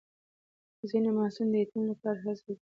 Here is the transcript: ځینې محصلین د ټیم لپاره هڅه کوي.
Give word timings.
ځینې 0.89 1.09
محصلین 1.17 1.49
د 1.51 1.55
ټیم 1.69 1.83
لپاره 1.91 2.17
هڅه 2.25 2.41
کوي. 2.45 2.55